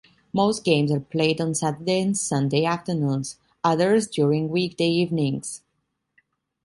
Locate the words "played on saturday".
0.99-2.01